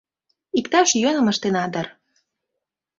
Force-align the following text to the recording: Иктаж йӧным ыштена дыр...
Иктаж 0.59 0.89
йӧным 1.01 1.27
ыштена 1.31 1.65
дыр... 1.73 1.87